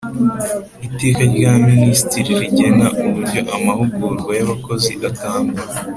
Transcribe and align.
Iteka 0.87 1.21
rya 1.33 1.51
Minisitiri 1.69 2.31
rigena 2.41 2.87
uburyo 3.05 3.41
amahugurwa 3.55 4.31
y 4.39 4.41
abakozi 4.45 4.91
atangwa 5.09 5.61